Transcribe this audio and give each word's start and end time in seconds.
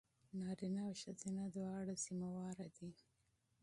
نارینه 0.39 0.81
او 0.87 0.93
ښځینه 1.01 1.43
دواړه 1.55 1.93
مسوول 1.97 2.59
دي. 2.77 2.89